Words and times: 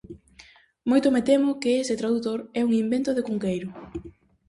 Moito 0.89 1.07
me 1.15 1.21
temo 1.29 1.59
que 1.61 1.71
ese 1.83 1.99
tradutor 2.01 2.39
é 2.59 2.61
un 2.67 2.71
invento 2.83 3.09
de 3.13 3.25
Cunqueiro. 3.27 3.69